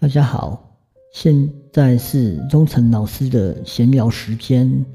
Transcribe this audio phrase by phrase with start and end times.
[0.00, 0.78] 大家好，
[1.12, 4.86] 现在是忠诚老师的闲聊时间。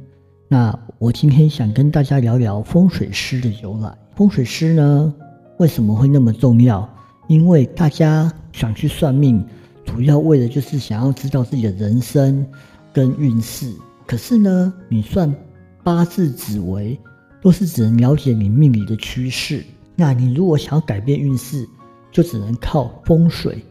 [0.47, 3.93] 那我今天想跟大家聊聊风水师的由来。
[4.15, 5.13] 风水师呢，
[5.57, 6.89] 为什么会那么重要？
[7.27, 9.45] 因为大家想去算命，
[9.83, 12.45] 主要为的就是想要知道自己的人生
[12.93, 13.75] 跟运势。
[14.07, 15.35] 可是呢，你算
[15.83, 16.97] 八字、紫微，
[17.41, 19.65] 都是只能了解你命理的趋势。
[19.97, 21.67] 那你如果想要改变运势，
[22.09, 23.61] 就只能靠风水。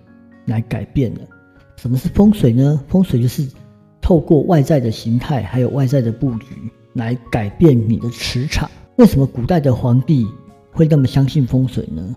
[0.46, 1.20] 来改变了。
[1.76, 2.80] 什么是风水呢？
[2.88, 3.48] 风水就是
[4.00, 6.46] 透过外在的形态，还有外在的布局，
[6.94, 8.70] 来改变你的磁场。
[8.96, 10.26] 为什么古代的皇帝
[10.70, 12.14] 会那么相信风水呢？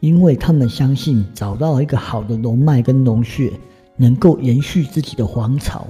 [0.00, 3.52] 因为他们相信找到一个好的龙脉跟龙穴，
[3.96, 5.86] 能够延续自己的皇朝。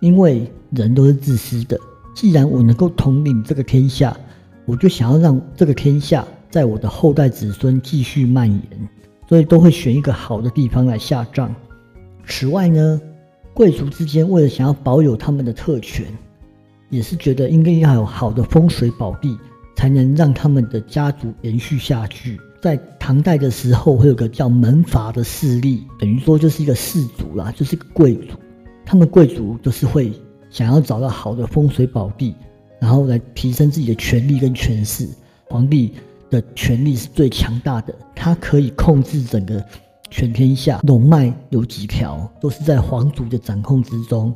[0.00, 1.78] 因为人都是自私的，
[2.14, 4.16] 既然我能够统领这个天下，
[4.64, 8.88] 我就想要让这个天下在我的后代子孙继续蔓延。
[9.28, 11.54] 所以都会选一个好的地方来下葬。
[12.26, 13.00] 此外呢，
[13.52, 16.06] 贵族之间为了想要保有他们的特权，
[16.88, 19.36] 也是觉得应该要有好的风水宝地，
[19.76, 22.40] 才能让他们的家族延续下去。
[22.62, 28.36] 在唐代的时候，会有个叫门阀的势力，等于说就是一个氏族啦，就是个贵族。
[28.86, 30.10] 他们贵族就是会
[30.48, 32.34] 想要找到好的风水宝地，
[32.80, 35.06] 然后来提升自己的权力跟权势。
[35.50, 35.92] 皇帝。
[36.30, 39.64] 的权力是最强大的，他可以控制整个
[40.10, 44.34] 全天下，龙脉有几条都是在皇族的掌控之中。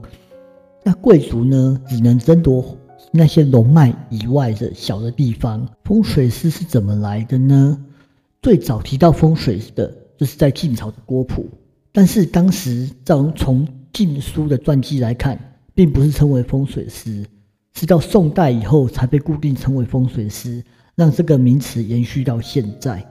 [0.84, 2.76] 那贵族呢，只能争夺
[3.10, 5.68] 那些龙脉以外的小的地方。
[5.84, 7.78] 风水师是怎么来的呢？
[8.42, 11.46] 最早提到风水的，就是在晋朝的郭璞，
[11.92, 15.38] 但是当时从从晋书的传记来看，
[15.74, 17.24] 并不是称为风水师，
[17.74, 20.64] 是到宋代以后才被固定称为风水师。
[20.94, 23.02] 让这个名词延续到现在。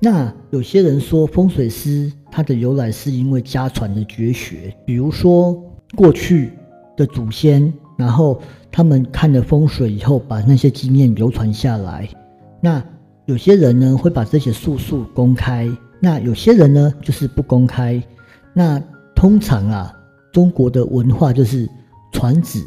[0.00, 5.54] 那有些人说风水师它的由来是因为家传的绝学，比如说
[5.96, 6.52] 过去
[6.96, 12.08] 的祖先，然后他们看了风水以后，把那些经验流传下来。
[12.60, 12.82] 那
[13.24, 18.02] 有些人呢会把这些术数公开，那有些人呢就是不公开。
[18.52, 18.82] 那
[19.14, 19.92] 通常啊，
[20.32, 21.68] 中国的文化就是
[22.12, 22.62] 传子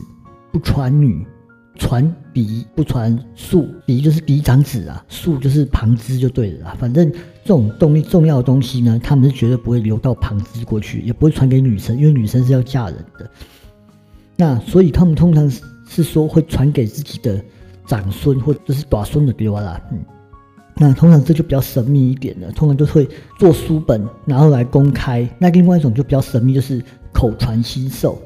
[0.52, 1.28] 不传女。
[1.76, 2.14] 传
[2.46, 6.78] 嫡不传庶，嫡就是嫡长子啊，庶就是旁支就对了啊。
[6.80, 13.30] 反正这种东重要的东西呢，他们是绝对不会留到旁支过去，也不会传给女生，因为女生是要嫁人的。
[14.36, 15.52] 那所以他们通常
[15.88, 17.44] 是说会传给自己的
[17.86, 19.82] 长孙或者是短孙的丢啦。
[19.92, 20.00] 嗯，
[20.78, 23.08] 那通常这就比较神秘一点的，通常都会
[23.38, 25.30] 做书本然后来公开。
[25.38, 28.22] 那另外一种就比较神秘，就是口传心授，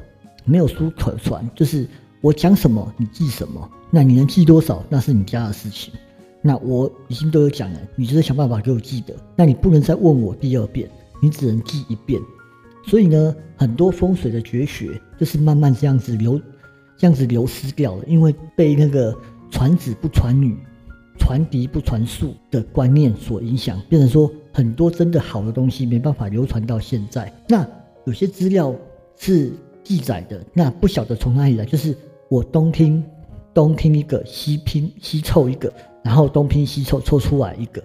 [0.45, 1.87] 没有书可传，就是。
[2.23, 3.69] 我讲什么，你记什么。
[3.91, 5.93] 那你能记多少，那是你家的事情。
[6.41, 9.13] 那我已经都有讲了，你就是想办法给我记得。
[9.35, 10.89] 那你不能再问我第二遍，
[11.21, 12.21] 你只能记一遍。
[12.85, 16.39] 所以呢，很多风水的绝学就是慢慢这样子流，
[16.97, 19.13] 这样子流失掉了，因为被那个
[19.51, 20.57] 传子不传女、
[21.19, 27.29] 传嫡不传庶的观念所影响，变成说很多真的好的东西没办法流传到现在。
[27.49, 27.67] 那
[28.05, 28.73] 有些资料
[29.17, 29.51] 是
[29.83, 31.93] 记载的，那不晓得从哪里来，就是。
[32.33, 33.03] 我东拼
[33.53, 35.71] 东拼一个，西拼西凑一个，
[36.03, 37.79] 然后东拼西凑凑出来一个，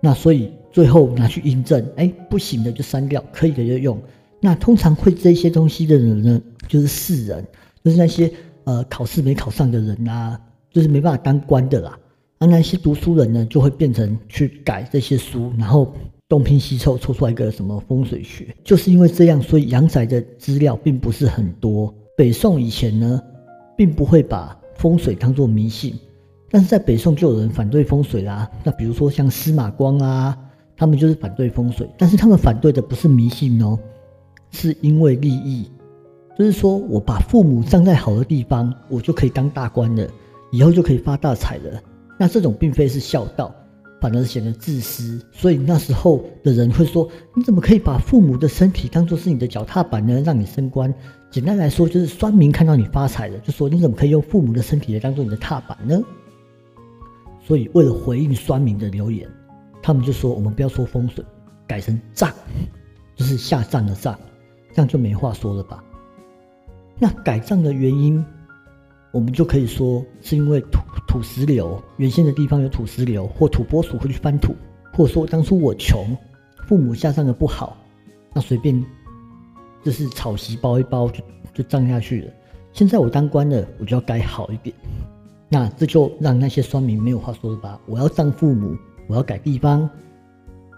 [0.00, 3.96] 那所以最后拿去印证，哎，不行的就删掉，可以的就用。
[4.40, 7.46] 那通常会这些东西的人呢，就是世人，
[7.84, 8.28] 就是那些
[8.64, 10.36] 呃考试没考上的人啊，
[10.72, 11.96] 就是没办法当官的啦。
[12.40, 15.94] 那那些读书人呢，就会变成去改这些书，然后
[16.28, 18.52] 东拼西凑凑出来一个什么风水学。
[18.64, 21.94] 就是因为这样，所以阳宅的资料并不是很多。
[22.16, 23.22] 北宋以前呢。
[23.82, 25.98] 并不会把风水当作迷信，
[26.48, 28.48] 但是在北宋就有人反对风水啦。
[28.62, 30.38] 那比如说像司马光啊，
[30.76, 33.76] 他们就是反对风水，但是他们反对的不是迷信哦，
[34.52, 35.68] 是因为利益，
[36.38, 40.06] 就是说我把父母葬在好的地方，我就可以当大官了，
[40.52, 41.82] 以后就可以发大财了。
[42.16, 43.52] 那这种并非是孝道。
[44.02, 50.20] 反而显得自私，所以那时候的人会说：“你怎么可以把父母的身体当做是你的脚踏板呢？
[50.22, 50.92] 让你升官？
[51.30, 56.02] 简单来说，就是酸民看到你发财了，就说你怎么可以用父母的身体来当做你的踏板呢？”
[57.46, 59.28] 所以为了回应酸民的留言，
[59.80, 61.24] 他们就说：“我们不要说风水，
[61.68, 62.28] 改成葬，
[63.14, 64.18] 就是下葬的葬，
[64.74, 65.80] 这样就没话说了吧？”
[66.98, 68.24] 那改葬的原因。
[69.12, 74.54] 我们就可以说是因为土土石流，原先的地方有土石流，或土拨鼠会去翻土，
[74.92, 76.16] 或说当初我穷，
[76.66, 77.76] 父母下葬的不好，
[78.32, 78.84] 那随便
[79.84, 81.22] 就是草席包一包就
[81.52, 82.32] 就葬下去了。
[82.72, 84.74] 现在我当官了，我就要改好一点，
[85.50, 87.78] 那这就让那些酸民没有话说了吧？
[87.86, 88.74] 我要葬父母，
[89.08, 89.88] 我要改地方，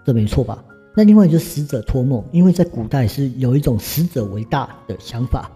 [0.05, 0.65] 这没错吧？
[0.97, 5.51] 那另外就是死者托梦，因为在古代是有一种死者为大的想法，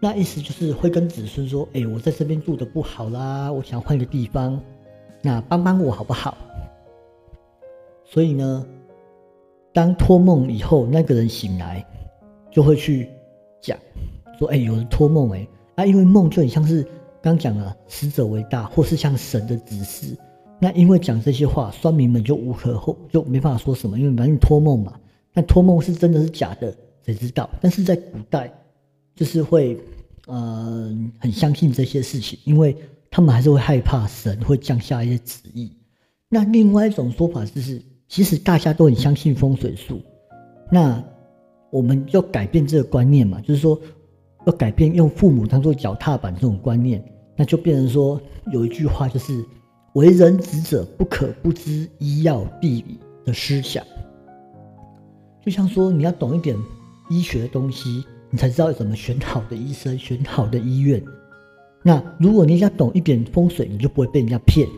[0.00, 4.60] 那意思就是会跟子孙说：“哎，我在这边住的不好啦，我想换一个地方，
[5.22, 6.36] 那帮帮我好不好？”
[8.06, 8.66] 所以呢，
[9.72, 11.84] 当托梦以后，那个人醒来
[12.50, 13.08] 就会去
[13.60, 13.76] 讲
[14.38, 16.86] 说：“哎，有人托梦哎啊，因为梦就很像是
[17.20, 20.16] 刚讲了死者为大，或是像神的指示。”
[20.60, 24.92] 那因为讲这些话，酸民们就无可厚，就没办法说什么，因为反正托梦嘛。
[25.32, 26.74] 但托梦是真的是假的，
[27.04, 27.48] 谁知道？
[27.60, 28.52] 但是在古代，
[29.18, 29.76] 就是会，
[30.26, 32.76] 呃，很相信这些事情，因为
[33.10, 35.72] 他们还是会害怕神会降下一些旨意。
[36.28, 40.00] 那另外一种说法就是，其实大家都很相信风水术，
[40.70, 41.02] 那
[41.70, 43.78] 我们要改变这个观念嘛，就是说
[44.46, 47.04] 要改变用父母当做脚踏板这种观念，
[47.36, 48.20] 那就变成说
[48.52, 49.44] 有一句话就是。
[49.94, 53.82] 为人子者不可不知医药必理的思想，
[55.44, 56.54] 就像说你要懂一点
[57.08, 61.02] 医学的东西，你才知道怎么选好的医生、选好的医院。
[61.82, 64.68] 那如果你要懂一点风水，你就不会被人家骗。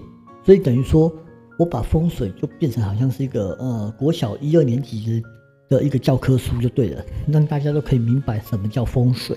[0.45, 1.13] 所以等于说，
[1.59, 5.23] 我把风水就变成好像是一个呃国小一二年级
[5.69, 9.37] 的的一个教科书就对了，让大家都可以明白什么叫风水。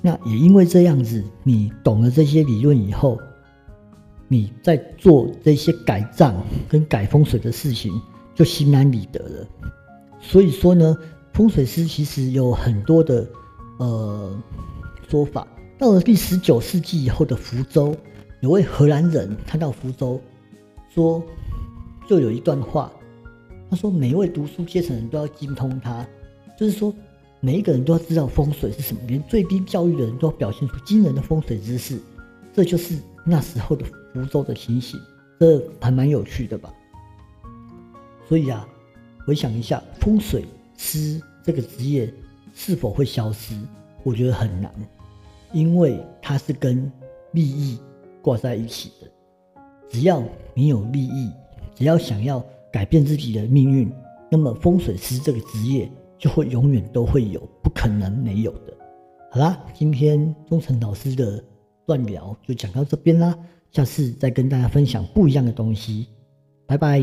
[0.00, 3.18] 那也因为这样子，你懂了这些理论以后。
[4.28, 6.34] 你在做这些改造
[6.66, 7.92] 跟改风水的事情，
[8.34, 9.46] 就心安理得了。
[10.22, 10.96] 所以说呢，
[11.34, 13.28] 风水师其实有很多的
[13.84, 14.42] 呃
[15.08, 15.46] 说法。
[15.78, 17.96] 到了第十九世纪以后的福州，
[18.40, 20.20] 有位荷兰人，他到福州
[20.94, 21.22] 说，
[22.08, 22.92] 就有一段话，
[23.68, 26.06] 他说每一位读书阶层人都要精通它，
[26.58, 26.94] 就是说
[27.40, 31.98] 每一个人都要知道风水是什么，连最低教育的人都要表现出惊人的风水知识。
[32.54, 33.84] 这就是那时候的。
[34.14, 35.00] 福州的情形，
[35.40, 36.70] 这还蛮有趣的吧？
[38.28, 38.68] 所以啊，
[39.26, 40.44] 回想一下，风水
[40.76, 42.12] 师这个职业
[42.52, 43.54] 是否会消失？
[44.02, 44.72] 我觉得很难，
[45.52, 46.90] 因为它是跟
[47.32, 47.78] 利益
[48.20, 49.08] 挂在一起的。
[49.88, 50.22] 只要
[50.54, 51.30] 你有利益，
[51.74, 53.92] 只要想要改变自己的命运，
[54.30, 58.74] 那么风水师这个职业就会永远都会有，不可能没有的。
[59.30, 61.42] 好啦，今天忠诚老师的
[61.86, 63.36] 乱聊就讲到这边啦。
[63.70, 66.08] 下次再跟大家分享不一样的东西，
[66.66, 67.00] 拜拜。